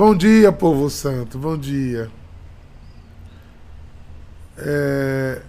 [0.00, 2.10] Bom dia, povo santo, bom dia.
[4.56, 5.42] É...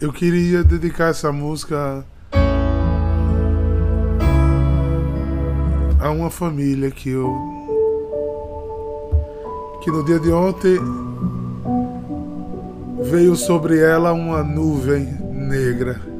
[0.00, 2.04] Eu queria dedicar essa música
[6.00, 7.32] a uma família que eu
[9.80, 10.76] que no dia de ontem
[13.04, 16.17] veio sobre ela uma nuvem negra.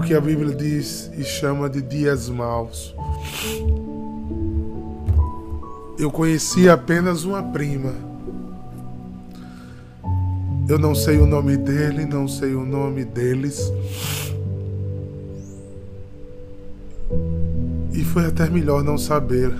[0.00, 2.96] O que a Bíblia diz e chama de dias maus.
[5.98, 7.92] Eu conheci apenas uma prima.
[10.66, 13.70] Eu não sei o nome dele, não sei o nome deles.
[17.92, 19.52] E foi até melhor não saber.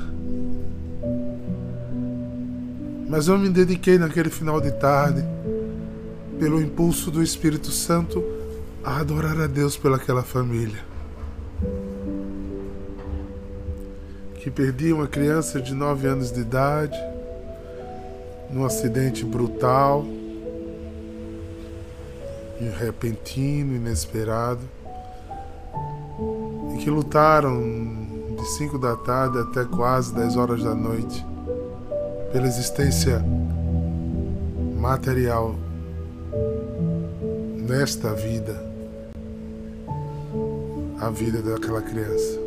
[3.11, 5.22] Mas eu me dediquei naquele final de tarde,
[6.38, 8.39] pelo impulso do Espírito Santo,
[8.84, 10.84] a adorar a Deus pelaquela família.
[14.37, 16.98] Que perdia uma criança de 9 anos de idade,
[18.50, 20.05] num acidente brutal
[22.69, 24.61] repentino, inesperado,
[26.75, 27.61] e que lutaram
[28.37, 31.25] de 5 da tarde até quase 10 horas da noite
[32.33, 33.22] pela existência
[34.78, 35.55] material
[37.56, 38.69] nesta vida,
[41.01, 42.39] a vida daquela criança.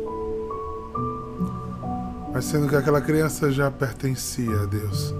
[2.32, 5.12] Mas sendo que aquela criança já pertencia a Deus.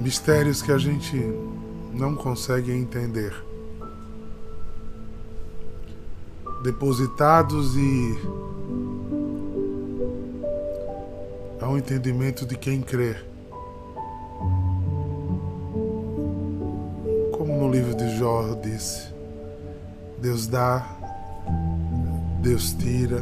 [0.00, 1.16] Mistérios que a gente
[1.94, 3.32] não consegue entender.
[6.64, 8.18] Depositados e
[11.60, 13.14] ao entendimento de quem crê.
[17.36, 19.11] Como no livro de Jó disse:
[20.22, 20.86] Deus dá,
[22.40, 23.20] Deus tira.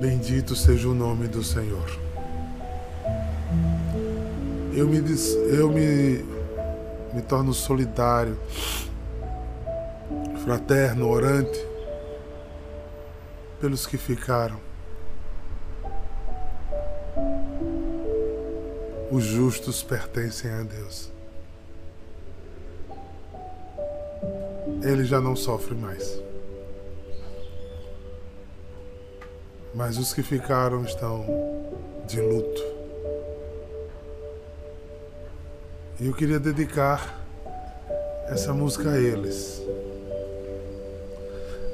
[0.00, 1.88] Bendito seja o nome do Senhor.
[4.74, 5.00] Eu me,
[5.56, 6.24] eu me,
[7.14, 8.36] me torno solidário,
[10.42, 11.64] fraterno, orante
[13.60, 14.58] pelos que ficaram.
[19.14, 21.13] os justos pertencem a Deus.
[24.84, 26.22] Ele já não sofre mais.
[29.74, 31.26] Mas os que ficaram estão
[32.06, 32.62] de luto.
[35.98, 37.20] E eu queria dedicar
[38.28, 39.60] essa música a eles.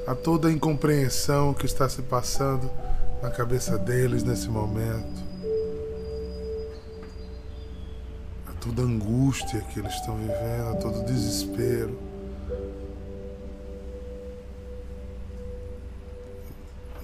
[0.07, 2.71] A toda a incompreensão que está se passando
[3.21, 5.31] na cabeça deles nesse momento
[8.61, 12.10] toda angústia que eles estão vivendo, todo desespero.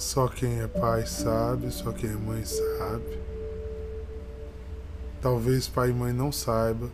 [0.07, 3.19] Só quem é pai sabe, só quem é mãe sabe.
[5.22, 6.90] Talvez pai e mãe não saiba,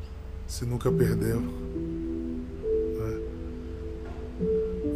[0.48, 1.40] se nunca perdeu.
[1.40, 3.22] Né?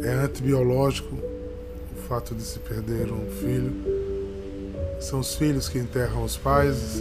[0.02, 3.72] É antibiológico o fato de se perder um filho.
[5.00, 7.00] São os filhos que enterram os pais,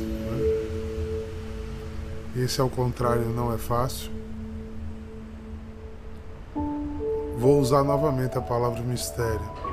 [2.36, 4.12] esse, ao contrário, não é fácil.
[7.40, 9.67] Vou usar novamente a palavra mistério.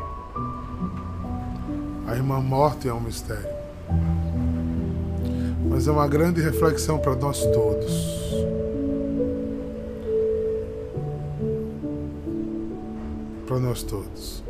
[2.14, 3.48] A irmã morte é um mistério.
[5.68, 7.92] Mas é uma grande reflexão para nós todos.
[13.48, 14.44] Para nós todos.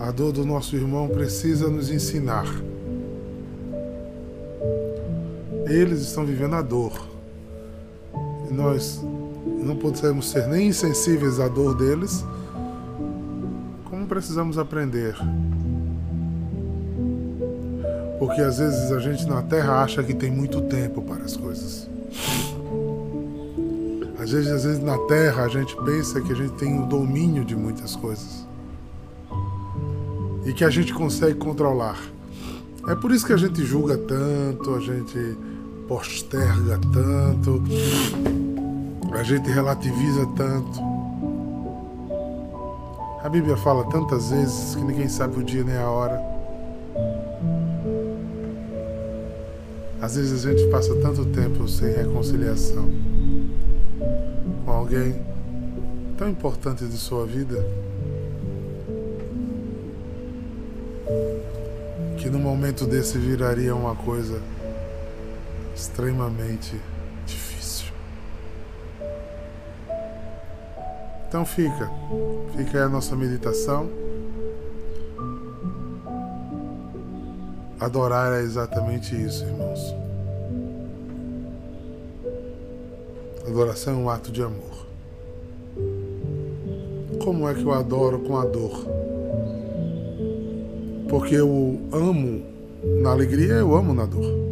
[0.00, 2.46] A dor do nosso irmão precisa nos ensinar
[5.68, 6.92] eles estão vivendo a dor.
[8.50, 9.00] E nós
[9.62, 12.24] não podemos ser nem insensíveis à dor deles,
[14.12, 15.16] precisamos aprender.
[18.18, 21.88] Porque às vezes a gente na Terra acha que tem muito tempo para as coisas.
[24.20, 27.42] Às vezes, às vezes na Terra a gente pensa que a gente tem o domínio
[27.42, 28.46] de muitas coisas
[30.44, 31.98] e que a gente consegue controlar.
[32.86, 35.38] É por isso que a gente julga tanto, a gente
[35.88, 37.62] posterga tanto,
[39.14, 40.91] a gente relativiza tanto.
[43.22, 46.20] A Bíblia fala tantas vezes que ninguém sabe o dia nem a hora.
[50.00, 52.90] Às vezes a gente passa tanto tempo sem reconciliação
[54.64, 55.24] com alguém
[56.18, 57.64] tão importante de sua vida
[62.16, 64.42] que no momento desse viraria uma coisa
[65.76, 66.76] extremamente
[71.32, 71.90] Então fica,
[72.54, 73.88] fica aí a nossa meditação.
[77.80, 79.94] Adorar é exatamente isso, irmãos.
[83.46, 84.86] Adoração é um ato de amor.
[87.24, 88.86] Como é que eu adoro com a dor?
[91.08, 92.42] Porque eu amo
[93.00, 94.42] na alegria, eu amo na dor.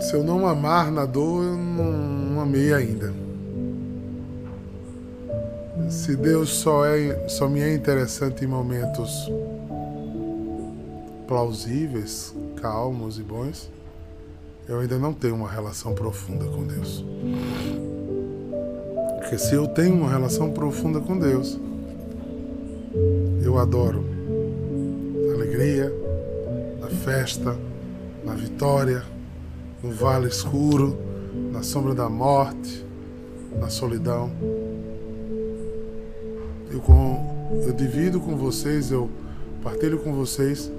[0.00, 3.09] Se eu não amar na dor, eu não amei ainda.
[6.10, 9.30] Se Deus só, é, só me é interessante em momentos
[11.28, 13.70] plausíveis, calmos e bons,
[14.68, 17.04] eu ainda não tenho uma relação profunda com Deus.
[19.20, 21.56] Porque se eu tenho uma relação profunda com Deus,
[23.40, 24.04] eu adoro
[25.28, 25.92] na alegria,
[26.80, 27.56] na festa,
[28.24, 29.04] na vitória,
[29.80, 30.98] no vale escuro,
[31.52, 32.84] na sombra da morte,
[33.60, 34.59] na solidão.
[36.70, 39.10] Eu, com, eu divido com vocês, eu
[39.62, 40.70] partilho com vocês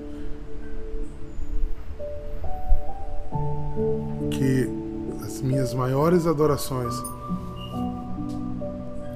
[4.32, 4.70] que
[5.24, 6.94] as minhas maiores adorações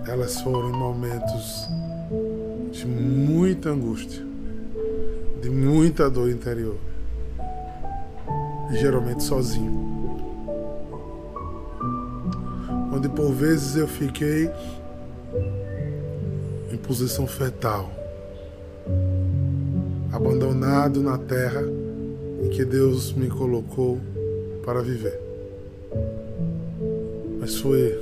[0.06, 1.68] elas foram em momentos
[2.72, 4.24] de muita angústia,
[5.42, 6.78] de muita dor interior,
[8.72, 9.86] e geralmente sozinho.
[12.94, 14.50] Onde por vezes eu fiquei
[16.86, 17.92] posição fetal,
[20.12, 21.64] abandonado na terra
[22.44, 24.00] em que Deus me colocou
[24.64, 25.20] para viver.
[27.40, 28.00] Mas foi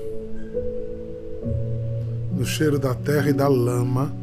[2.36, 4.14] no cheiro da terra e da lama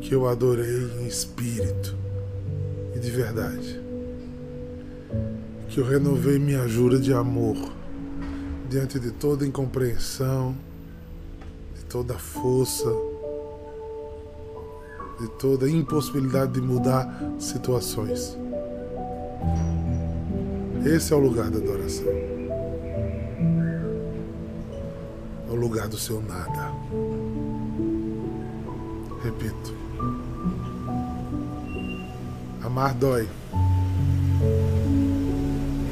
[0.00, 1.94] que eu adorei em espírito
[2.96, 3.80] e de verdade.
[5.68, 7.56] Que eu renovei minha jura de amor
[8.70, 10.56] diante de toda incompreensão,
[11.92, 12.90] toda força,
[15.20, 17.06] de toda impossibilidade de mudar
[17.38, 18.34] situações.
[20.86, 22.08] Esse é o lugar da adoração.
[25.46, 26.72] É o lugar do seu nada.
[29.22, 29.74] Repito.
[32.64, 33.28] Amar dói.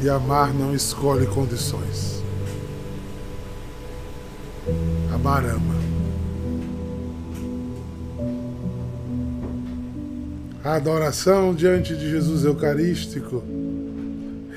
[0.03, 2.25] E amar não escolhe condições.
[5.12, 5.89] Amar ama.
[10.70, 13.43] A adoração diante de Jesus Eucarístico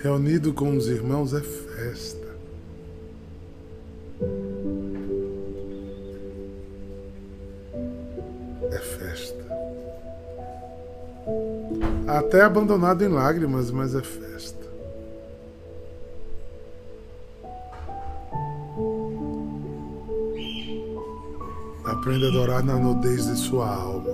[0.03, 2.27] reunido com os irmãos é festa.
[8.71, 9.43] É festa.
[12.05, 14.67] Até abandonado em lágrimas, mas é festa.
[21.83, 24.12] Aprenda a adorar na nudez de sua alma.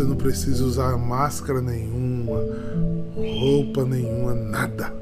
[0.00, 2.40] Você não precisa usar máscara nenhuma,
[3.38, 4.94] roupa nenhuma, nada.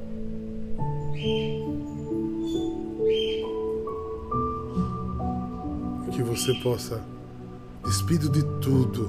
[6.11, 7.00] Que você possa,
[7.85, 9.09] despido de tudo,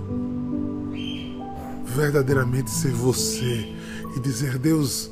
[1.86, 3.68] verdadeiramente ser você
[4.15, 5.09] e dizer: Deus,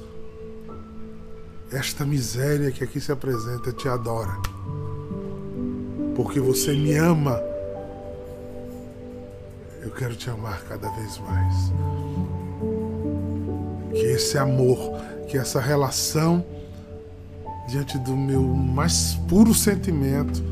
[1.72, 4.38] esta miséria que aqui se apresenta te adora,
[6.16, 7.57] porque você me ama.
[9.88, 11.72] Eu quero te amar cada vez mais
[13.94, 14.78] que esse amor,
[15.30, 16.46] que essa relação
[17.70, 20.44] diante do meu mais puro sentimento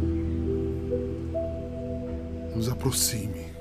[2.56, 3.52] nos aproxime.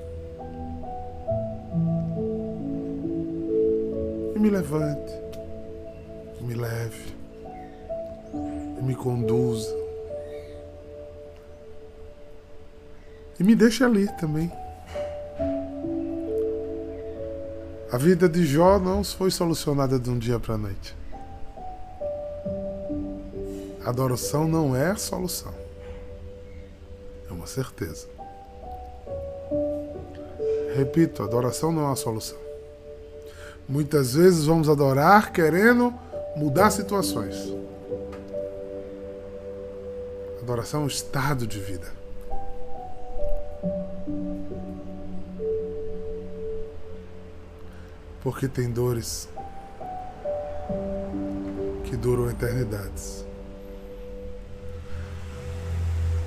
[4.33, 5.11] E me levante,
[6.39, 7.13] me leve,
[8.79, 9.75] e me conduza.
[13.37, 14.49] E me deixe ali também.
[17.95, 20.93] A vida de Jó não foi solucionada de um dia para a noite.
[23.85, 25.53] Adoração não é a solução.
[27.29, 28.05] É uma certeza.
[30.75, 32.37] Repito, adoração não é a solução.
[33.65, 35.93] Muitas vezes vamos adorar querendo
[36.35, 37.37] mudar situações.
[40.41, 41.87] Adoração é um estado de vida.
[48.25, 49.29] Porque tem dores
[51.83, 53.23] que duram eternidades.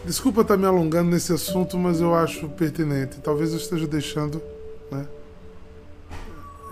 [0.07, 3.19] Desculpa estar me alongando nesse assunto, mas eu acho pertinente.
[3.21, 4.41] Talvez eu esteja deixando
[4.91, 5.07] né,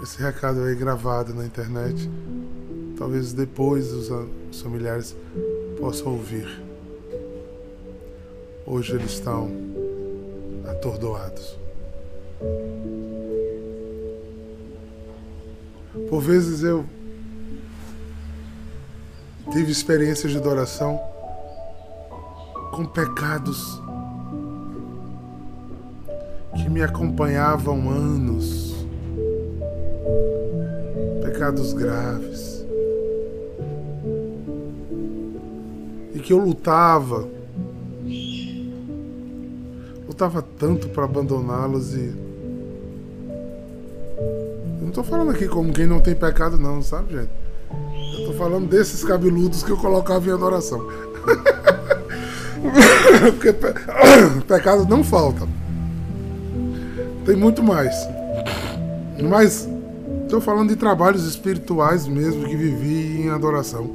[0.00, 2.08] esse recado aí gravado na internet
[2.96, 4.10] talvez depois os,
[4.50, 5.14] os familiares
[5.78, 6.62] possam ouvir.
[8.66, 9.50] Hoje eles estão
[10.66, 11.58] atordoados.
[16.16, 16.82] Por vezes eu
[19.52, 20.98] tive experiências de adoração
[22.72, 23.78] com pecados
[26.54, 28.74] que me acompanhavam anos,
[31.22, 32.64] pecados graves,
[36.14, 37.28] e que eu lutava,
[40.08, 42.25] lutava tanto para abandoná-los e
[44.86, 47.30] não estou falando aqui como quem não tem pecado não, sabe gente?
[48.12, 50.86] Eu estou falando desses cabeludos que eu colocava em adoração.
[53.32, 53.66] Porque pe...
[54.46, 55.44] pecado não falta.
[57.24, 57.92] Tem muito mais.
[59.28, 59.68] Mas
[60.22, 63.90] estou falando de trabalhos espirituais mesmo que vivi em adoração.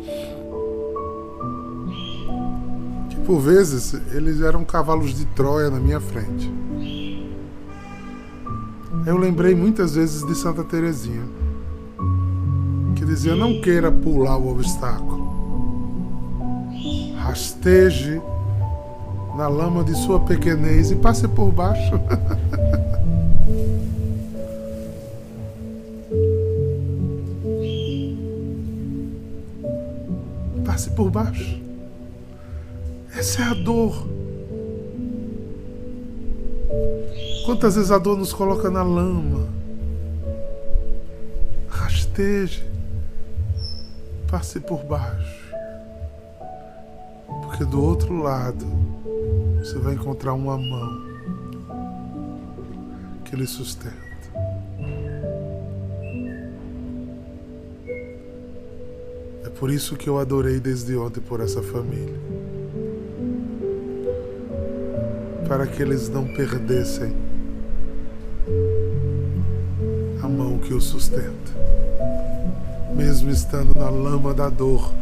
[3.09, 6.51] Que por vezes eles eram cavalos de Troia na minha frente.
[9.05, 11.23] Eu lembrei muitas vezes de Santa Teresinha,
[12.95, 15.31] que dizia: não queira pular o obstáculo.
[17.17, 18.21] Rasteje
[19.35, 21.99] na lama de sua pequenez e passe por baixo.
[30.63, 31.59] passe por baixo.
[33.15, 34.07] Essa é a dor.
[37.45, 39.47] Quantas vezes a dor nos coloca na lama?
[41.67, 42.63] Rasteje.
[44.29, 45.51] Passe por baixo.
[47.43, 48.65] Porque do outro lado
[49.59, 51.01] você vai encontrar uma mão
[53.25, 54.11] que lhe sustenta.
[59.61, 62.19] Por isso que eu adorei desde ontem por essa família.
[65.47, 67.15] Para que eles não perdessem
[70.71, 71.51] que o sustenta,
[72.95, 74.93] mesmo estando na lama da dor,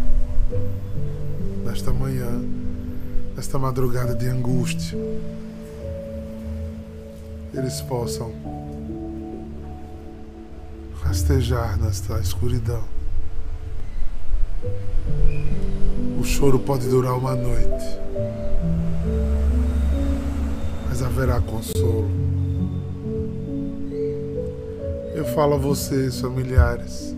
[1.63, 2.41] nesta manhã,
[3.35, 4.97] nesta madrugada de angústia,
[7.53, 8.33] eles possam
[11.03, 12.83] rastejar nesta escuridão
[16.19, 17.99] o choro pode durar uma noite,
[20.89, 22.28] mas haverá consolo.
[25.19, 27.13] Eu falo a vocês, familiares,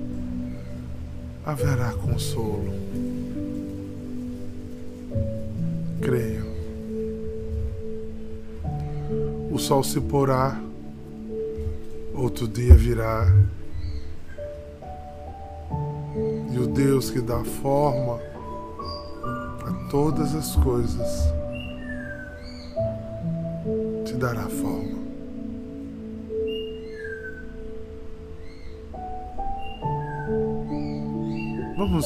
[1.46, 2.74] haverá consolo.
[6.02, 6.48] Creiam.
[9.52, 10.60] O sol se porá,
[12.16, 13.32] outro dia virá.
[16.52, 18.20] E o Deus que dá forma
[19.64, 21.32] a todas as coisas
[24.06, 25.11] te dará forma.
[31.82, 32.06] Vamos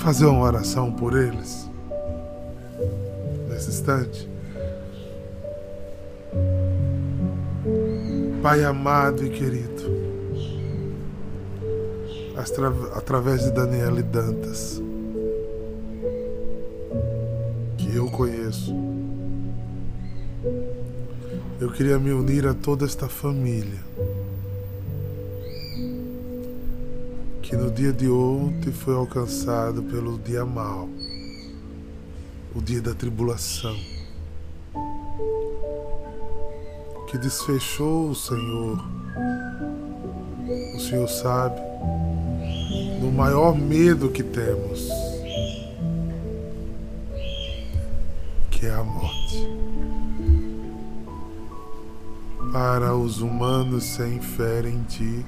[0.00, 1.70] fazer uma oração por eles
[3.48, 4.28] nesse instante.
[8.42, 9.90] Pai amado e querido,
[12.94, 14.82] através de Daniele Dantas,
[17.78, 18.76] que eu conheço.
[21.58, 23.91] Eu queria me unir a toda esta família
[27.72, 30.90] dia de ontem foi alcançado pelo dia mau,
[32.54, 33.74] o dia da tribulação,
[37.08, 38.78] que desfechou o Senhor.
[40.76, 41.60] O Senhor sabe
[43.00, 44.88] no maior medo que temos,
[48.50, 49.48] que é a morte.
[52.52, 55.24] Para os humanos sem fé em ti,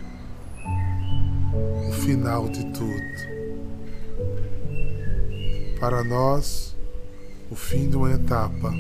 [1.89, 3.05] o final de tudo.
[5.79, 6.77] Para nós,
[7.51, 8.73] o fim de uma etapa,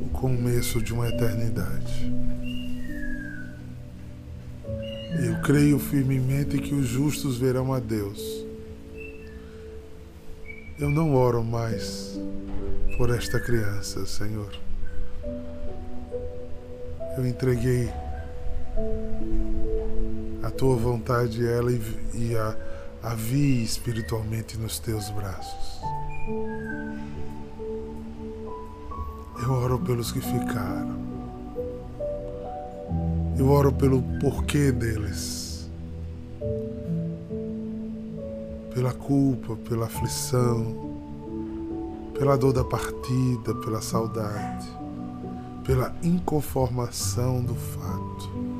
[0.00, 2.12] o começo de uma eternidade.
[5.24, 8.46] Eu creio firmemente que os justos verão a Deus.
[10.78, 12.18] Eu não oro mais
[12.96, 14.50] por esta criança, Senhor.
[17.16, 17.90] Eu entreguei
[20.42, 21.70] a tua vontade a ela
[22.14, 22.56] e a,
[23.02, 25.80] a vi espiritualmente nos teus braços.
[29.42, 31.00] Eu oro pelos que ficaram.
[33.38, 35.42] Eu oro pelo porquê deles.
[38.74, 40.98] pela culpa, pela aflição,
[42.18, 44.66] pela dor da partida, pela saudade,
[45.64, 48.51] pela inconformação do fato.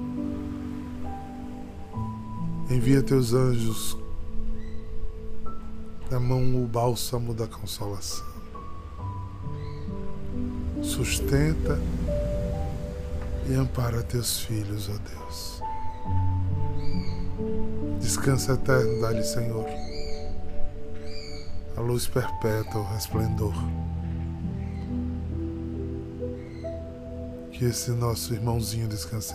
[2.70, 3.96] Envia teus anjos
[6.10, 8.26] na mão o bálsamo da consolação.
[10.82, 11.80] Sustenta
[13.48, 15.62] e ampara teus filhos, ó Deus.
[18.00, 19.66] Descanso eterno dá-lhe, Senhor.
[21.76, 23.54] A luz perpétua, o resplendor.
[27.52, 29.34] Que esse nosso irmãozinho descanse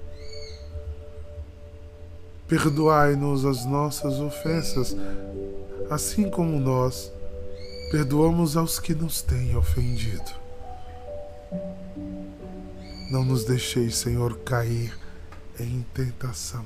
[2.51, 4.95] Perdoai-nos as nossas ofensas,
[5.89, 7.11] assim como nós
[7.89, 10.31] perdoamos aos que nos têm ofendido.
[13.09, 14.95] Não nos deixeis, Senhor, cair
[15.59, 16.63] em tentação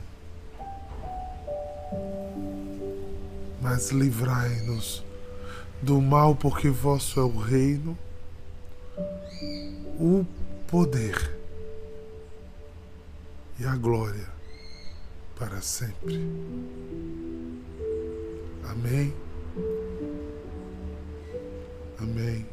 [3.65, 5.04] mas livrai-nos
[5.82, 7.98] do mal, porque vosso é o reino,
[10.00, 10.24] o
[10.68, 11.36] poder
[13.60, 14.35] e a glória
[15.38, 16.22] para sempre.
[18.70, 19.13] Amém.
[22.00, 22.46] Amém.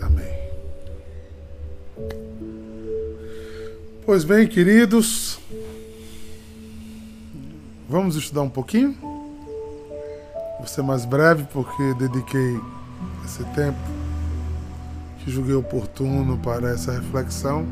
[0.00, 0.50] Amém.
[4.04, 5.40] Pois bem, queridos,
[7.90, 8.96] Vamos estudar um pouquinho?
[10.58, 12.60] Vou ser mais breve porque dediquei
[13.24, 13.80] esse tempo
[15.18, 17.66] que julguei oportuno para essa reflexão,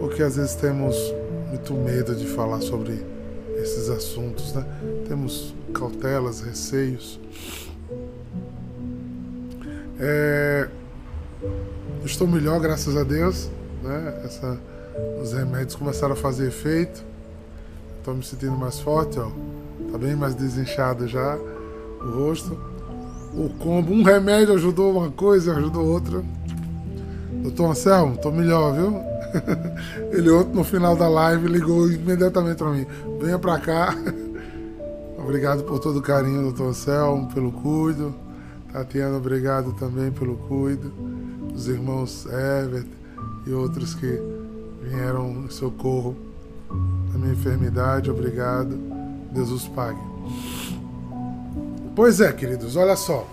[0.00, 0.96] porque às vezes temos
[1.52, 3.04] muito medo de falar sobre
[3.56, 4.64] esses assuntos, né?
[5.06, 7.20] Temos cautelas, receios.
[10.00, 10.68] É...
[12.04, 13.50] Estou melhor, graças a Deus,
[13.82, 14.22] né?
[14.24, 14.58] Essa...
[15.22, 17.04] Os remédios começaram a fazer efeito.
[18.02, 19.30] Tô me sentindo mais forte, ó.
[19.90, 21.36] Tá bem mais desinchado já
[22.00, 22.58] o rosto.
[23.34, 26.22] O combo, um remédio ajudou uma coisa, ajudou outra.
[27.42, 29.11] Doutor Anselmo, tô melhor, viu?
[30.12, 32.86] Ele ontem no final da live ligou imediatamente para mim.
[33.20, 33.94] Venha para cá.
[35.18, 38.14] obrigado por todo o carinho, doutor Anselmo, pelo cuido.
[38.72, 40.92] Tatiana, obrigado também pelo cuido.
[41.54, 42.88] Os irmãos Everett
[43.46, 44.20] e outros que
[44.82, 46.16] vieram em socorro
[47.12, 48.78] da minha enfermidade, obrigado.
[49.30, 50.00] Deus os pague.
[51.94, 53.26] Pois é, queridos, olha só.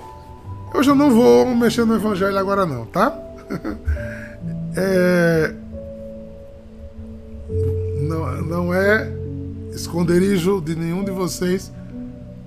[0.74, 3.18] Eu não vou mexer no evangelho agora não, tá?
[4.78, 5.56] É...
[8.10, 9.08] Não, não é
[9.72, 11.72] esconderijo de nenhum de vocês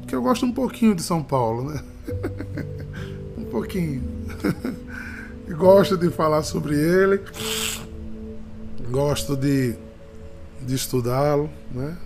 [0.09, 1.81] que eu gosto um pouquinho de São Paulo, né?
[3.38, 4.03] um pouquinho.
[5.57, 7.20] gosto de falar sobre ele.
[8.90, 9.77] Gosto de
[10.66, 11.96] de estudá-lo, né?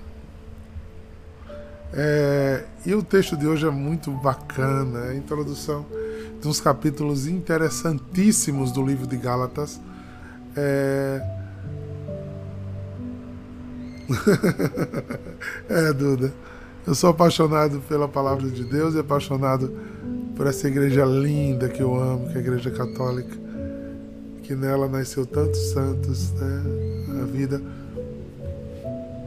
[1.94, 5.86] É, e o texto de hoje é muito bacana, é a introdução
[6.40, 9.80] de uns capítulos interessantíssimos do livro de Gálatas.
[10.54, 11.45] É,
[15.68, 16.32] é, Duda.
[16.86, 19.72] Eu sou apaixonado pela palavra de Deus e apaixonado
[20.36, 23.36] por essa igreja linda que eu amo, que é a Igreja Católica,
[24.42, 26.62] que nela nasceu tantos santos, né?
[27.22, 27.60] A vida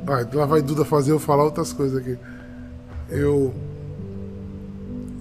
[0.09, 2.17] Vai, lá vai Duda fazer eu falar outras coisas aqui.
[3.09, 3.53] Eu.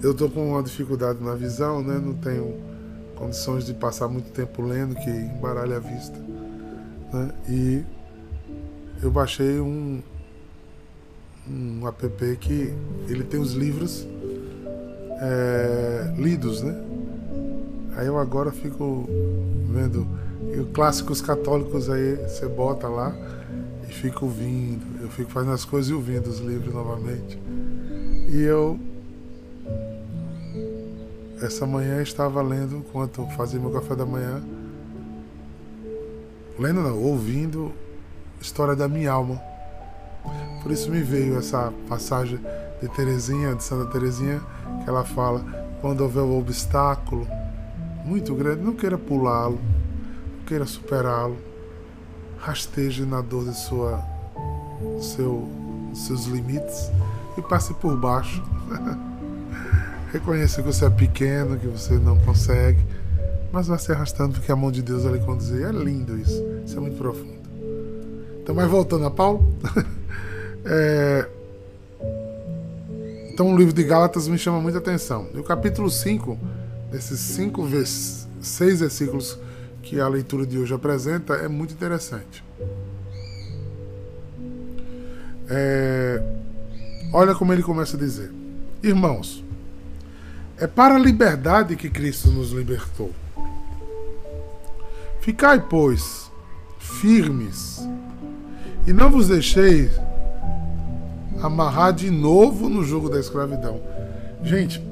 [0.01, 2.01] Eu tô com uma dificuldade na visão, né?
[2.03, 2.55] Não tenho
[3.15, 6.17] condições de passar muito tempo lendo, que embaralha a vista.
[7.13, 7.31] Né?
[7.47, 7.83] E
[9.01, 10.01] eu baixei um,
[11.49, 12.73] um app que
[13.07, 14.05] ele tem os livros
[15.21, 16.75] é, lidos, né?
[17.95, 19.07] Aí eu agora fico
[19.71, 20.07] vendo
[20.53, 23.15] e clássicos católicos aí você bota lá
[23.87, 27.37] e fico ouvindo, eu fico fazendo as coisas e ouvindo os livros novamente.
[28.29, 28.79] E eu
[31.41, 34.43] essa manhã estava lendo enquanto fazia meu café da manhã,
[36.57, 37.71] lendo não, ouvindo
[38.41, 39.41] História da Minha Alma.
[40.61, 42.39] Por isso me veio essa passagem
[42.81, 44.41] de Terezinha, de Santa Terezinha,
[44.83, 45.43] que ela fala:
[45.81, 47.27] quando houver um obstáculo
[48.05, 49.59] muito grande, não queira pulá-lo,
[50.37, 51.37] não queira superá-lo,
[52.39, 54.03] rasteje na dor de sua
[55.01, 55.47] seu
[55.93, 56.91] seus limites
[57.37, 58.43] e passe por baixo.
[60.11, 62.83] Reconheça que você é pequeno, que você não consegue,
[63.51, 65.65] mas vai se arrastando porque a mão de Deus vai lhe conduzir.
[65.65, 66.43] É lindo isso.
[66.65, 67.38] Isso é muito profundo.
[68.49, 69.45] Então, mas voltando a Paulo.
[70.65, 71.29] é...
[73.31, 75.27] Então, o livro de Gálatas me chama muita atenção.
[75.35, 76.35] E o capítulo 5,
[76.91, 77.67] desses cinco,
[78.41, 79.37] seis versículos
[79.83, 82.43] que a leitura de hoje apresenta, é muito interessante.
[85.47, 86.19] É...
[87.13, 88.31] Olha como ele começa a dizer:
[88.81, 89.43] Irmãos,
[90.57, 93.11] é para a liberdade que Cristo nos libertou.
[95.21, 96.31] Ficai, pois,
[96.79, 97.87] firmes,
[98.87, 99.91] e não vos deixeis
[101.41, 103.79] amarrar de novo no jogo da escravidão.
[104.43, 104.83] Gente,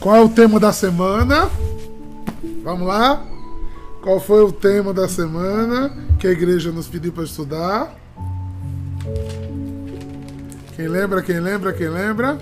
[0.00, 1.48] qual é o tema da semana?
[2.62, 3.22] Vamos lá?
[4.02, 7.94] Qual foi o tema da semana que a igreja nos pediu para estudar?
[10.74, 12.38] Quem lembra, quem lembra, quem lembra?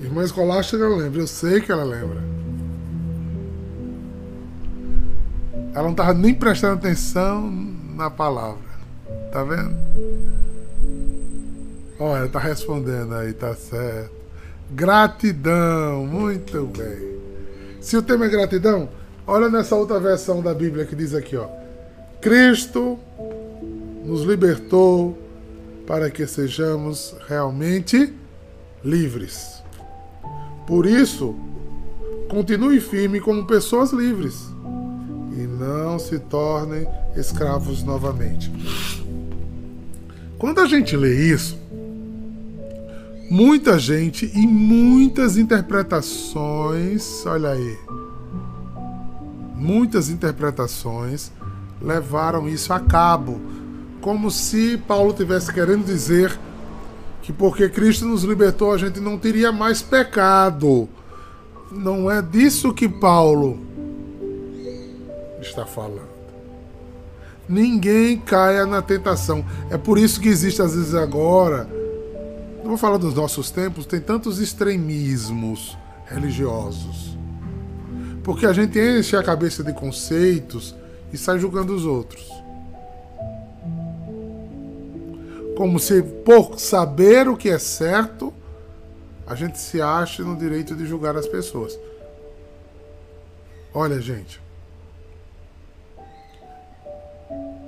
[0.00, 2.22] Irmã Escolástica não lembra, eu sei que ela lembra.
[5.74, 7.50] Ela não estava nem prestando atenção
[7.94, 8.69] na palavra.
[9.32, 9.74] Tá vendo?
[11.98, 14.10] Olha, tá respondendo aí, tá certo.
[14.70, 17.20] Gratidão, muito bem.
[17.80, 18.88] Se o tema é gratidão,
[19.26, 21.46] olha nessa outra versão da Bíblia que diz aqui, ó.
[22.20, 22.98] Cristo
[24.04, 25.16] nos libertou
[25.86, 28.12] para que sejamos realmente
[28.84, 29.62] livres.
[30.66, 31.34] Por isso,
[32.28, 34.46] continue firme como pessoas livres
[35.32, 38.50] e não se tornem escravos novamente.
[40.40, 41.58] Quando a gente lê isso,
[43.30, 47.78] muita gente e muitas interpretações, olha aí,
[49.54, 51.30] muitas interpretações
[51.78, 53.38] levaram isso a cabo
[54.00, 56.36] como se Paulo tivesse querendo dizer
[57.20, 60.88] que porque Cristo nos libertou a gente não teria mais pecado.
[61.70, 63.58] Não é disso que Paulo
[65.38, 66.19] está falando.
[67.50, 69.44] Ninguém caia na tentação.
[69.70, 71.68] É por isso que existe às vezes agora,
[72.58, 77.18] não vou falar dos nossos tempos, tem tantos extremismos religiosos.
[78.22, 80.74] Porque a gente enche a cabeça de conceitos
[81.12, 82.40] e sai julgando os outros.
[85.60, 88.32] como se por saber o que é certo,
[89.26, 91.78] a gente se acha no direito de julgar as pessoas.
[93.74, 94.39] Olha, gente.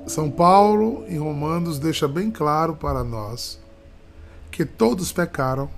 [0.06, 3.58] São Paulo, em Romanos, deixa bem claro para nós
[4.50, 5.70] que todos pecaram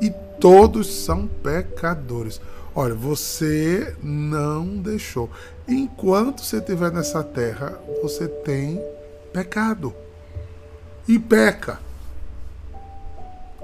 [0.00, 0.10] e
[0.40, 2.40] todos são pecadores.
[2.74, 5.30] Olha, você não deixou.
[5.66, 8.82] Enquanto você estiver nessa terra, você tem
[9.32, 9.94] pecado
[11.06, 11.78] e peca.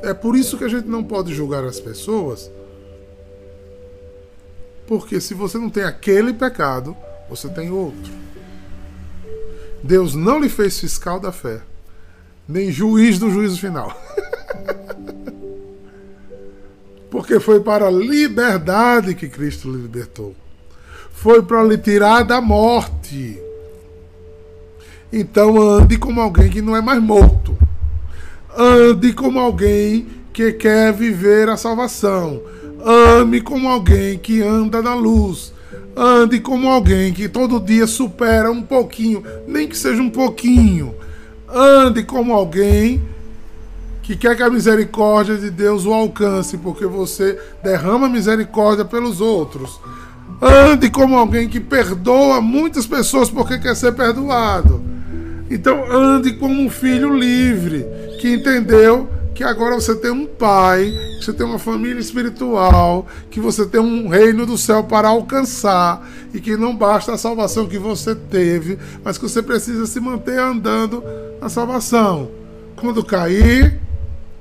[0.02, 2.50] É por isso que a gente não pode julgar as pessoas,
[4.86, 6.96] porque se você não tem aquele pecado,
[7.28, 8.12] você tem outro.
[9.84, 11.60] Deus não lhe fez fiscal da fé,
[12.48, 13.94] nem juiz do juízo final.
[17.10, 20.34] porque foi para a liberdade que Cristo lhe libertou.
[21.12, 23.38] Foi para lhe tirar da morte.
[25.12, 27.56] Então ande como alguém que não é mais morto.
[28.56, 32.42] Ande como alguém que quer viver a salvação.
[32.84, 35.53] Ame como alguém que anda na luz.
[35.96, 40.94] Ande como alguém que todo dia supera um pouquinho, nem que seja um pouquinho.
[41.48, 43.02] Ande como alguém
[44.02, 49.80] que quer que a misericórdia de Deus o alcance, porque você derrama misericórdia pelos outros.
[50.42, 54.82] Ande como alguém que perdoa muitas pessoas porque quer ser perdoado.
[55.50, 57.86] Então ande como um filho livre,
[58.20, 63.40] que entendeu que agora você tem um pai, que você tem uma família espiritual, que
[63.40, 67.78] você tem um reino do céu para alcançar e que não basta a salvação que
[67.78, 71.02] você teve, mas que você precisa se manter andando
[71.40, 72.30] na salvação.
[72.76, 73.80] Quando cair,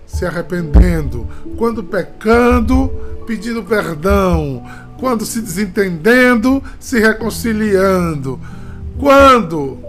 [0.05, 1.27] se arrependendo,
[1.57, 2.89] quando pecando,
[3.25, 4.63] pedindo perdão,
[4.99, 8.39] quando se desentendendo, se reconciliando.
[8.99, 9.79] Quando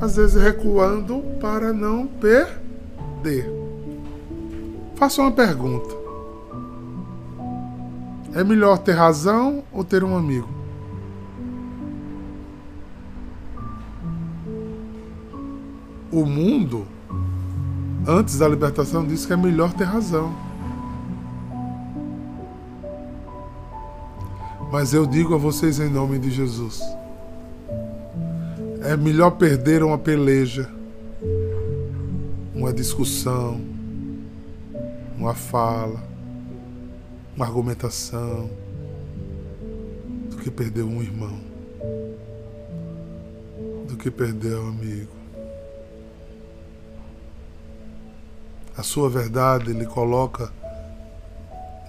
[0.00, 2.65] às vezes recuando para não perder.
[4.96, 5.94] Faça uma pergunta.
[8.34, 10.48] É melhor ter razão ou ter um amigo?
[16.12, 16.86] O mundo,
[18.06, 20.34] antes da libertação, disse que é melhor ter razão.
[24.70, 26.82] Mas eu digo a vocês em nome de Jesus
[28.86, 30.70] é melhor perder uma peleja
[32.56, 33.60] uma discussão,
[35.18, 36.02] uma fala,
[37.36, 38.48] uma argumentação,
[40.30, 41.38] do que perder um irmão,
[43.86, 45.12] do que perder um amigo.
[48.74, 50.50] A sua verdade ele coloca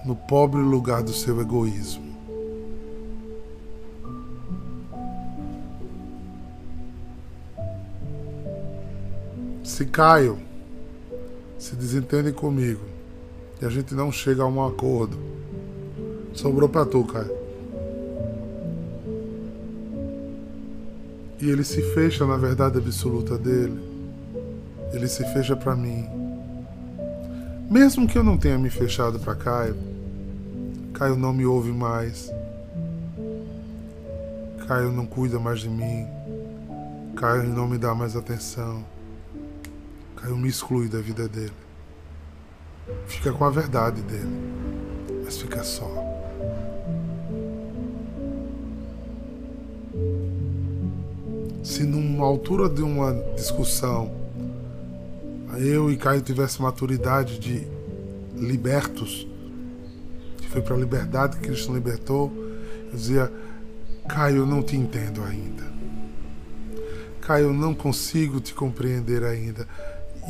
[0.04, 2.08] no pobre lugar do seu egoísmo.
[9.64, 10.47] Se Caio
[11.58, 12.84] se desentende comigo
[13.60, 15.18] e a gente não chega a um acordo,
[16.32, 17.36] sobrou para tu, Caio.
[21.40, 23.78] E ele se fecha na verdade absoluta dele.
[24.92, 26.08] Ele se fecha para mim.
[27.70, 29.76] Mesmo que eu não tenha me fechado para Caio,
[30.94, 32.32] Caio não me ouve mais.
[34.66, 36.06] Caio não cuida mais de mim.
[37.14, 38.84] Caio não me dá mais atenção.
[40.20, 41.52] Caio me exclui da vida dele.
[43.06, 44.36] Fica com a verdade dele,
[45.24, 45.88] mas fica só.
[51.62, 54.10] Se numa altura de uma discussão
[55.56, 57.66] eu e Caio tivesse maturidade de
[58.34, 59.26] libertos,
[60.38, 62.32] que foi para a liberdade que Cristo libertou,
[62.90, 63.32] eu dizia,
[64.08, 65.64] Caio, eu não te entendo ainda.
[67.20, 69.68] Caio, eu não consigo te compreender ainda.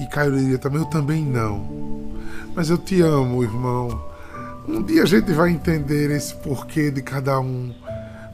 [0.01, 2.09] E Caio diria também, eu também não.
[2.55, 4.09] Mas eu te amo, irmão.
[4.67, 7.73] Um dia a gente vai entender esse porquê de cada um.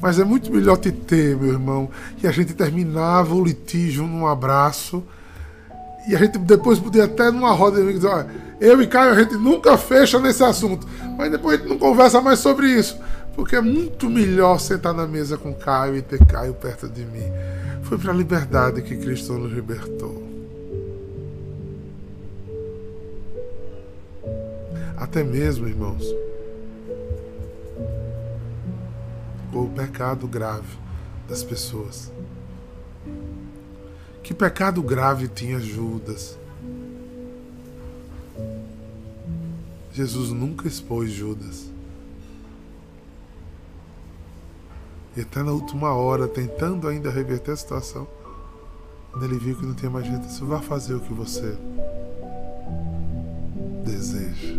[0.01, 1.89] Mas é muito melhor te ter, meu irmão.
[2.23, 5.03] E a gente terminava o litígio num abraço.
[6.09, 8.27] E a gente depois podia até numa roda de amigos dizer, olha,
[8.61, 10.87] eu e Caio a gente nunca fecha nesse assunto.
[11.17, 12.99] Mas depois a gente não conversa mais sobre isso.
[13.35, 17.33] Porque é muito melhor sentar na mesa com Caio e ter Caio perto de mim.
[17.83, 20.24] Foi para a liberdade que Cristo nos libertou.
[24.97, 26.05] Até mesmo, irmãos,
[29.53, 30.77] o pecado grave
[31.29, 32.13] das pessoas.
[34.23, 36.39] Que pecado grave tinha Judas?
[39.93, 41.71] Jesus nunca expôs Judas.
[45.17, 48.09] E até na última hora, tentando ainda reverter a situação,
[49.13, 51.57] quando ele viu que não tinha mais jeito, você vai fazer o que você
[53.85, 54.54] deseja.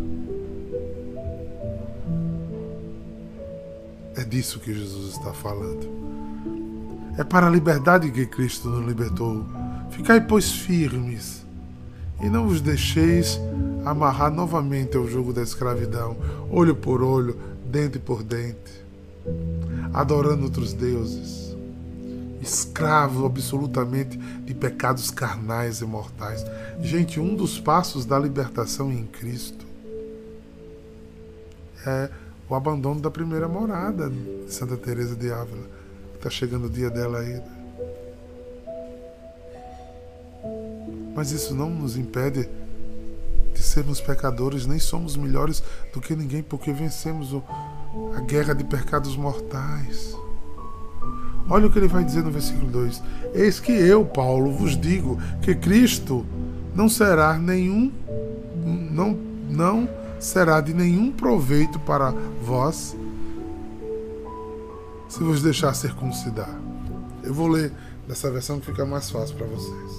[4.26, 5.88] Disso que Jesus está falando.
[7.18, 9.46] É para a liberdade que Cristo nos libertou.
[9.92, 11.46] Ficai, pois, firmes
[12.22, 13.40] e não vos deixeis
[13.86, 16.18] amarrar novamente ao jogo da escravidão,
[16.50, 17.38] olho por olho,
[17.70, 18.84] dente por dente,
[19.94, 21.56] adorando outros deuses,
[22.42, 26.46] escravo absolutamente de pecados carnais e mortais.
[26.82, 29.66] Gente, um dos passos da libertação em Cristo
[31.86, 32.10] é
[32.50, 35.66] o abandono da primeira morada de Santa Teresa de Ávila.
[36.16, 37.66] Está chegando o dia dela ainda.
[41.16, 42.50] Mas isso não nos impede
[43.54, 47.42] de sermos pecadores, nem somos melhores do que ninguém, porque vencemos o,
[48.16, 50.16] a guerra de pecados mortais.
[51.50, 53.02] Olha o que ele vai dizer no versículo 2:
[53.34, 56.26] Eis que eu, Paulo, vos digo que Cristo
[56.76, 57.92] não será nenhum,
[58.92, 59.18] não,
[59.50, 59.88] não
[60.20, 62.96] será de nenhum proveito para vós
[65.08, 66.60] se vos deixar circuncidar.
[67.24, 67.72] Eu vou ler
[68.08, 69.92] nessa versão que fica mais fácil para vocês.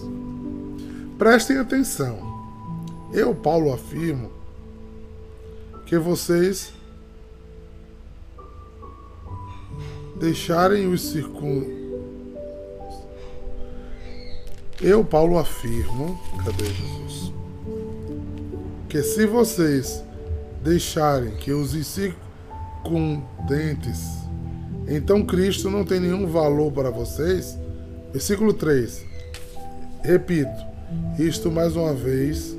[1.19, 2.19] Prestem atenção.
[3.13, 4.31] Eu, Paulo, afirmo
[5.87, 6.73] que vocês
[10.19, 11.87] deixarem os circun
[14.81, 17.33] eu, Paulo, afirmo, cadê Jesus?
[18.91, 20.03] Que se vocês
[20.67, 21.75] deixarem que os
[23.49, 24.01] dentes,
[24.89, 27.57] então Cristo não tem nenhum valor para vocês.
[28.13, 29.05] Versículo 3.
[30.03, 30.67] Repito,
[31.21, 32.57] isto mais uma vez,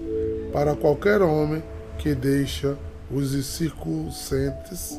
[0.54, 1.62] para qualquer homem
[2.00, 2.78] que deixa
[3.12, 4.98] os incircuncentes,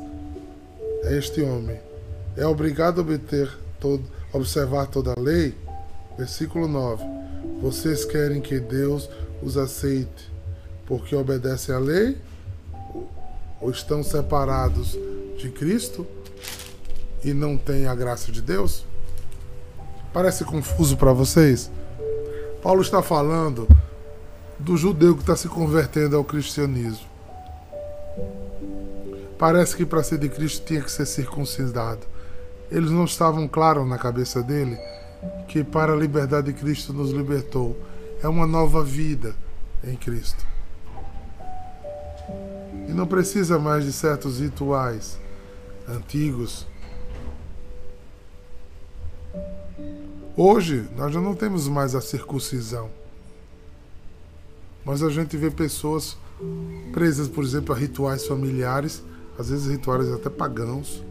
[1.04, 1.80] este homem
[2.36, 5.54] é obrigado a obter todo, observar toda a lei.
[6.18, 7.02] Versículo 9.
[7.62, 9.08] Vocês querem que Deus
[9.42, 10.30] os aceite
[10.84, 12.27] porque obedecem à lei
[13.60, 14.98] ou estão separados
[15.36, 16.06] de Cristo
[17.24, 18.84] e não têm a graça de Deus?
[20.12, 21.70] Parece confuso para vocês?
[22.62, 23.68] Paulo está falando
[24.58, 27.06] do judeu que está se convertendo ao cristianismo.
[29.38, 32.00] Parece que para ser de Cristo tinha que ser circuncidado.
[32.70, 34.76] Eles não estavam claros na cabeça dele
[35.46, 37.76] que para a liberdade de Cristo nos libertou.
[38.22, 39.34] É uma nova vida,
[39.84, 40.44] em Cristo.
[42.88, 45.18] E não precisa mais de certos rituais
[45.86, 46.66] antigos.
[50.36, 52.90] Hoje nós já não temos mais a circuncisão.
[54.84, 56.16] Mas a gente vê pessoas
[56.92, 59.02] presas, por exemplo, a rituais familiares,
[59.38, 61.04] às vezes rituais até pagãos.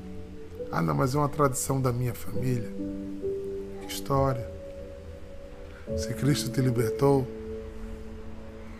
[0.71, 2.73] Ah, não, mas é uma tradição da minha família.
[3.81, 4.49] Que história.
[5.95, 7.25] Se Cristo te libertou,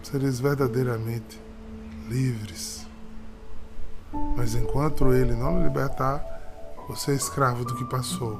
[0.03, 1.39] sereis verdadeiramente
[2.09, 2.76] livres.
[4.35, 6.23] Mas enquanto Ele não libertar,
[6.87, 8.39] você é escravo do que passou.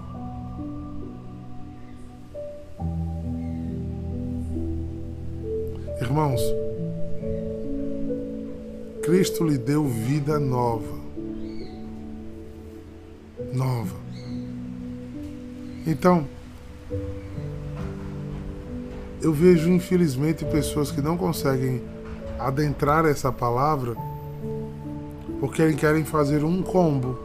[6.00, 6.42] Irmãos,
[9.04, 10.96] Cristo lhe deu vida nova.
[13.54, 13.96] Nova.
[15.86, 16.28] Então,
[19.22, 21.82] eu vejo infelizmente pessoas que não conseguem
[22.38, 23.96] adentrar essa palavra
[25.40, 27.20] porque querem fazer um combo.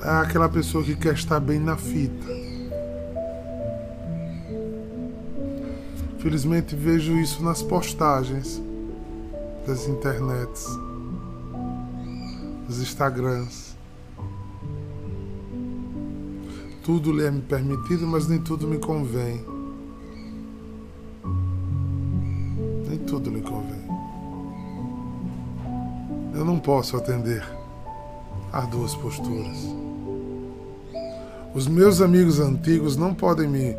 [0.00, 2.26] É aquela pessoa que quer estar bem na fita.
[6.18, 8.62] Felizmente vejo isso nas postagens
[9.66, 10.66] das internets,
[12.66, 13.76] dos Instagrams.
[16.82, 19.44] Tudo lhe é permitido, mas nem tudo me convém.
[22.88, 23.81] Nem tudo lhe convém.
[26.42, 27.46] Eu não posso atender
[28.52, 29.58] às duas posturas.
[31.54, 33.76] Os meus amigos antigos não podem me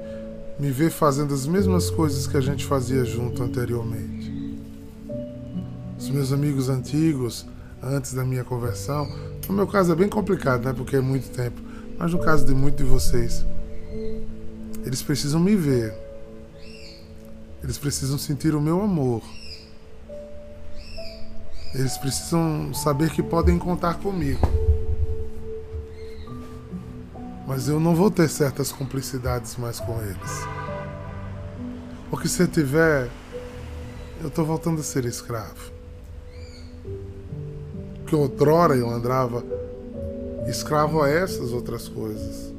[0.57, 4.31] me ver fazendo as mesmas coisas que a gente fazia junto anteriormente.
[5.99, 7.45] Os meus amigos antigos,
[7.83, 9.11] antes da minha conversão,
[9.49, 10.71] no meu caso é bem complicado, né?
[10.71, 11.61] Porque é muito tempo.
[11.99, 13.45] Mas no caso de muitos de vocês,
[14.85, 15.93] eles precisam me ver.
[17.61, 19.21] Eles precisam sentir o meu amor.
[21.73, 24.47] Eles precisam saber que podem contar comigo.
[27.47, 30.47] Mas eu não vou ter certas cumplicidades mais com eles.
[32.09, 33.09] Porque se eu tiver,
[34.21, 35.71] eu estou voltando a ser escravo.
[38.01, 39.43] Porque outrora eu andava
[40.47, 42.53] escravo a essas outras coisas.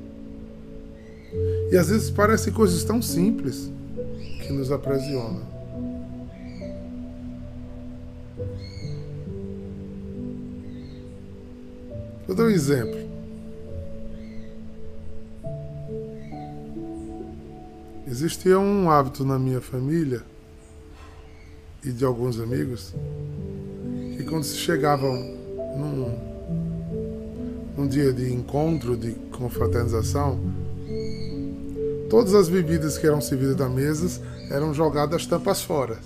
[1.71, 3.71] E às vezes parecem coisas tão simples
[4.43, 5.54] que nos aprisionam.
[12.35, 12.99] Vou dar um exemplo.
[18.09, 20.21] Existia um hábito na minha família
[21.85, 22.93] e de alguns amigos
[24.17, 25.15] que quando se chegavam
[25.79, 26.19] num,
[27.77, 30.41] num dia de encontro, de confraternização,
[32.11, 34.21] todas as bebidas que eram servidas da mesa
[34.51, 35.99] eram jogadas tampas fora.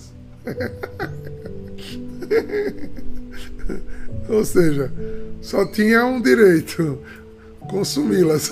[4.29, 4.91] Ou seja,
[5.41, 6.99] só tinha um direito,
[7.69, 8.51] consumi-las.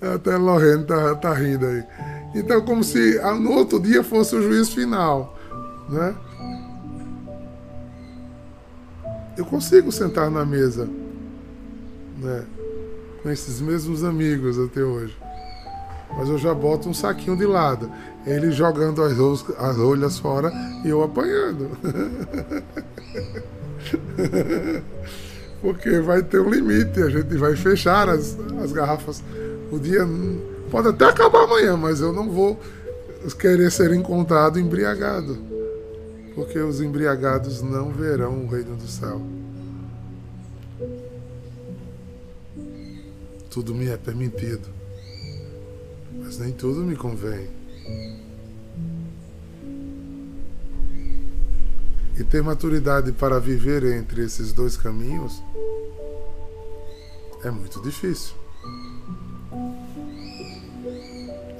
[0.00, 1.84] Até Lorena tá, tá rindo aí.
[2.34, 5.38] Então, como se no outro dia fosse o juízo final,
[5.88, 6.14] né?
[9.36, 10.88] Eu consigo sentar na mesa,
[12.18, 12.44] né?
[13.22, 15.16] Com esses mesmos amigos até hoje.
[16.16, 17.90] Mas eu já boto um saquinho de lado.
[18.26, 19.12] Ele jogando as,
[19.58, 20.52] as fora
[20.84, 21.70] e eu apanhando.
[25.60, 29.22] porque vai ter um limite, a gente vai fechar as, as garrafas.
[29.70, 30.06] O dia
[30.70, 32.58] pode até acabar amanhã, mas eu não vou
[33.38, 35.36] querer ser encontrado embriagado,
[36.34, 39.20] porque os embriagados não verão o reino do céu.
[43.50, 44.68] Tudo me é permitido,
[46.22, 47.59] mas nem tudo me convém.
[52.18, 55.42] E ter maturidade para viver entre esses dois caminhos
[57.42, 58.34] é muito difícil.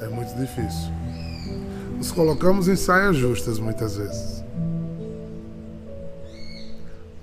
[0.00, 0.90] É muito difícil.
[1.96, 4.44] Nos colocamos em saias justas muitas vezes.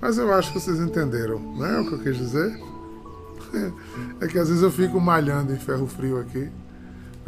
[0.00, 2.58] Mas eu acho que vocês entenderam, não é o que eu quis dizer?
[4.20, 6.50] É que às vezes eu fico malhando em ferro frio aqui,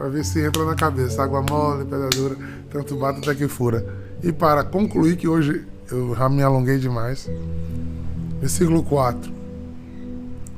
[0.01, 1.23] para ver se entra na cabeça.
[1.23, 2.35] Água mole, pedra dura,
[2.71, 3.85] tanto bate até que fura.
[4.23, 7.29] E para concluir que hoje eu já me alonguei demais.
[8.41, 9.31] Versículo 4.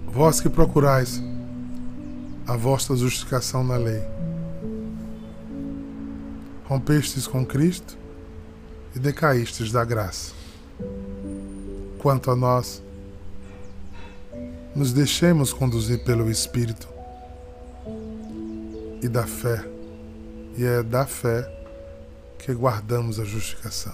[0.07, 1.20] Vós que procurais
[2.47, 4.01] a vossa justificação na lei,
[6.66, 7.99] rompestes com Cristo
[8.95, 10.32] e decaístes da graça.
[11.99, 12.80] Quanto a nós,
[14.72, 16.91] nos deixemos conduzir pelo Espírito.
[19.03, 19.68] E da fé,
[20.57, 21.44] e é da fé
[22.38, 23.92] que guardamos a justificação,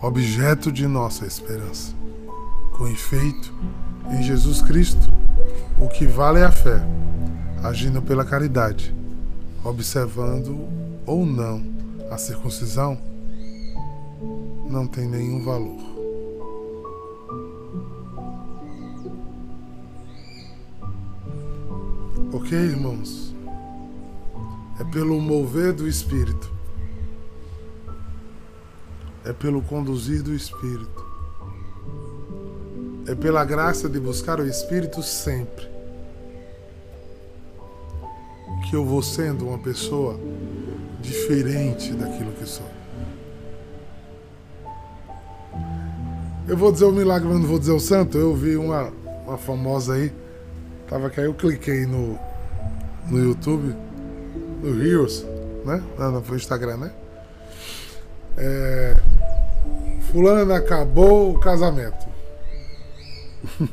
[0.00, 1.92] objeto de nossa esperança.
[2.78, 3.52] Com efeito,
[4.10, 5.12] em Jesus Cristo,
[5.78, 6.80] o que vale é a fé,
[7.64, 8.94] agindo pela caridade,
[9.64, 10.68] observando
[11.04, 11.60] ou não
[12.10, 12.96] a circuncisão,
[14.70, 15.82] não tem nenhum valor.
[22.32, 23.33] Ok, irmãos?
[24.80, 26.52] É pelo mover do Espírito,
[29.24, 31.04] é pelo conduzir do Espírito,
[33.06, 35.74] é pela graça de buscar o Espírito sempre
[38.68, 40.18] que eu vou sendo uma pessoa
[41.00, 42.66] diferente daquilo que sou.
[46.48, 48.18] Eu vou dizer o milagre, mas não vou dizer o santo.
[48.18, 48.92] Eu vi uma,
[49.26, 50.12] uma famosa aí.
[50.88, 52.18] Tava que aí eu cliquei no,
[53.08, 53.74] no YouTube,
[54.64, 55.24] no Reels,
[55.64, 55.82] né?
[55.98, 56.92] Não, foi Instagram, né?
[58.36, 58.96] É,
[60.10, 62.06] fulano acabou o casamento.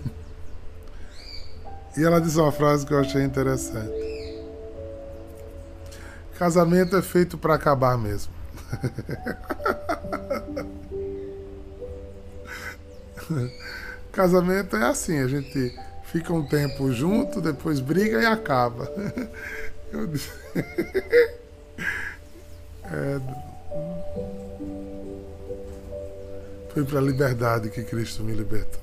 [1.98, 4.12] e ela disse uma frase que eu achei interessante.
[6.38, 8.34] Casamento é feito para acabar mesmo.
[14.12, 15.74] Casamento é assim, a gente
[16.04, 18.92] fica um tempo junto, depois briga e acaba.
[19.92, 20.30] Eu disse...
[22.86, 23.20] é...
[26.74, 28.80] Foi para a liberdade que Cristo me libertou.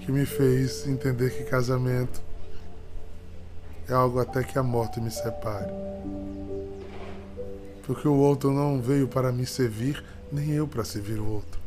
[0.00, 2.20] Que me fez entender que casamento
[3.88, 5.72] é algo até que a morte me separe.
[7.86, 11.60] Porque o outro não veio para me servir, nem eu para servir o outro.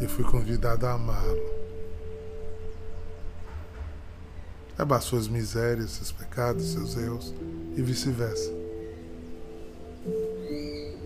[0.00, 1.63] Eu fui convidado a amá-lo.
[4.78, 7.34] Levar suas misérias, seus pecados, seus erros
[7.76, 8.50] e vice-versa.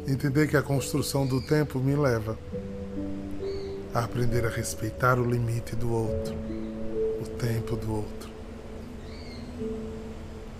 [0.06, 2.38] Entender que a construção do tempo me leva
[3.94, 6.34] a aprender a respeitar o limite do outro,
[7.20, 8.38] o tempo do outro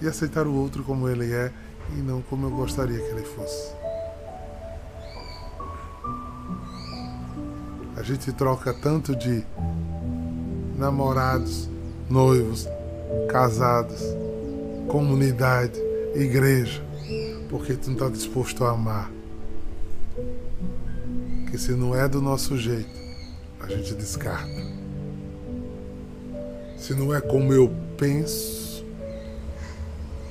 [0.01, 1.53] e aceitar o outro como ele é
[1.97, 3.73] e não como eu gostaria que ele fosse.
[7.97, 9.45] A gente troca tanto de
[10.77, 11.69] namorados,
[12.09, 12.69] noivos,
[13.29, 14.01] casados,
[14.89, 15.79] comunidade,
[16.15, 16.83] igreja,
[17.49, 19.11] porque tu não está disposto a amar.
[21.51, 22.99] Que se não é do nosso jeito,
[23.61, 24.79] a gente descarta.
[26.77, 28.85] Se não é como eu penso,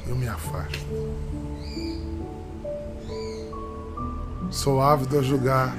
[0.07, 0.86] eu me afasto.
[4.49, 5.78] Sou ávido a julgar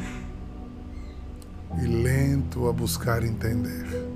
[1.82, 4.08] e lento a buscar entender.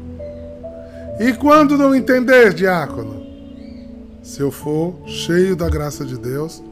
[1.21, 3.27] E quando não entender, diácono?
[4.23, 6.63] Se eu for cheio da graça de Deus,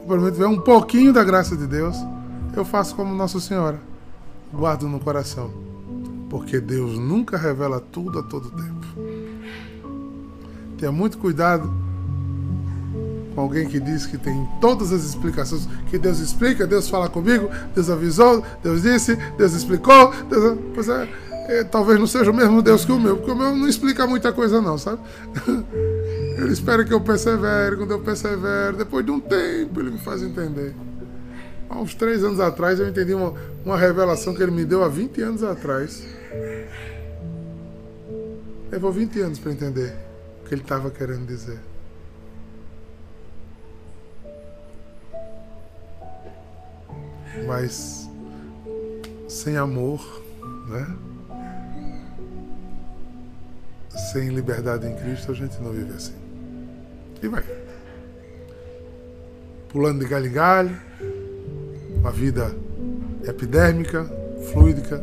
[0.00, 1.96] ou pelo menos tiver um pouquinho da graça de Deus,
[2.56, 3.78] eu faço como Nossa Senhora,
[4.52, 5.50] guardo no coração,
[6.28, 8.86] porque Deus nunca revela tudo a todo tempo.
[10.78, 11.70] Tenha muito cuidado
[13.34, 17.48] com alguém que diz que tem todas as explicações, que Deus explica, Deus fala comigo,
[17.74, 20.12] Deus avisou, Deus disse, Deus explicou.
[20.28, 20.58] Deus...
[20.74, 21.08] Pois é,
[21.70, 24.32] talvez não seja o mesmo Deus que o meu, porque o meu não explica muita
[24.32, 25.00] coisa, não, sabe?
[26.38, 30.22] Ele espera que eu persevere, quando eu persevero, depois de um tempo ele me faz
[30.22, 30.74] entender.
[31.68, 33.34] Há uns três anos atrás eu entendi uma,
[33.64, 36.02] uma revelação que ele me deu há 20 anos atrás.
[38.72, 39.94] Levou 20 anos para entender
[40.42, 41.60] o que ele estava querendo dizer.
[47.46, 48.08] mas
[49.28, 50.22] sem amor,
[50.68, 50.86] né?
[54.12, 56.14] Sem liberdade em Cristo, a gente não vive assim.
[57.22, 57.44] E vai.
[59.68, 60.76] Pulando de galho em galho,
[61.96, 62.54] uma vida
[63.24, 64.04] epidérmica,
[64.52, 65.02] fluídica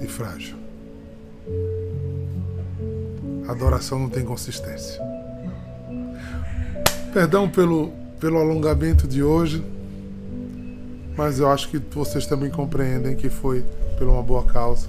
[0.00, 0.56] e frágil.
[3.48, 5.00] A adoração não tem consistência.
[7.12, 7.90] Perdão pelo,
[8.20, 9.64] pelo alongamento de hoje
[11.16, 13.62] mas eu acho que vocês também compreendem que foi
[13.98, 14.88] por uma boa causa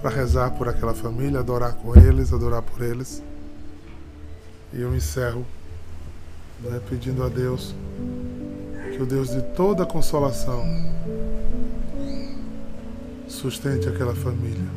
[0.00, 3.22] para rezar por aquela família, adorar com eles, adorar por eles.
[4.72, 5.44] E eu encerro
[6.60, 7.74] né, pedindo a Deus
[8.92, 10.64] que o Deus de toda consolação
[13.28, 14.68] sustente aquela família.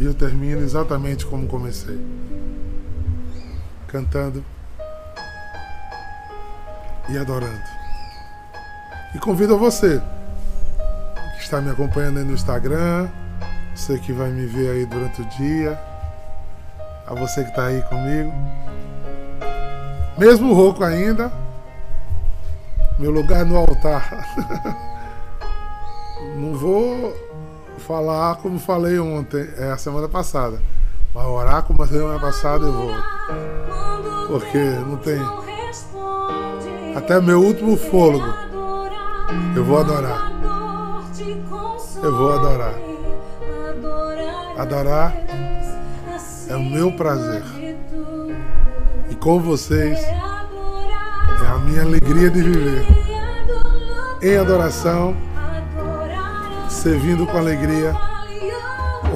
[0.00, 1.98] E eu termino exatamente como comecei,
[3.88, 4.44] cantando
[7.08, 7.77] e adorando.
[9.14, 10.00] E convido você
[11.36, 13.08] que está me acompanhando aí no Instagram,
[13.74, 15.78] você que vai me ver aí durante o dia,
[17.06, 18.32] a você que está aí comigo.
[20.18, 21.32] Mesmo rouco ainda,
[22.98, 24.26] meu lugar no altar.
[26.36, 27.16] Não vou
[27.78, 30.60] falar como falei ontem, é a semana passada.
[31.14, 32.94] Mas orar como a semana passada eu vou.
[34.26, 35.20] Porque não tem.
[36.94, 38.47] Até meu último fôlego.
[39.54, 40.32] Eu vou adorar.
[42.02, 42.74] Eu vou adorar.
[44.58, 45.14] Adorar
[46.48, 47.42] é o meu prazer.
[49.10, 52.86] E com vocês é a minha alegria de viver.
[54.22, 55.16] Em adoração,
[56.68, 57.94] servindo com alegria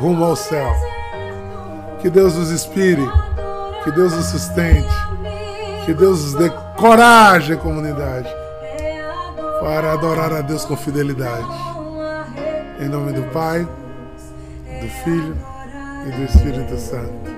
[0.01, 0.75] rumo ao céu.
[2.01, 3.09] Que Deus nos inspire,
[3.85, 4.95] que Deus nos sustente,
[5.87, 8.29] que Deus nos dê coragem, comunidade,
[9.63, 11.47] para adorar a Deus com fidelidade.
[12.81, 15.37] Em nome do Pai, do Filho
[16.05, 17.31] e do Espírito Santo.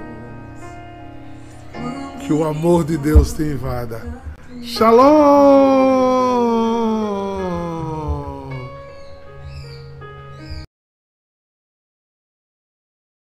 [2.20, 4.00] Que o amor de Deus te invada.
[4.62, 6.23] Shalom!